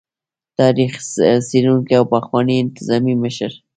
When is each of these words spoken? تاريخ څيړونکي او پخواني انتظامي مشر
تاريخ 0.59 0.93
څيړونکي 1.47 1.93
او 1.99 2.03
پخواني 2.13 2.55
انتظامي 2.59 3.15
مشر 3.23 3.51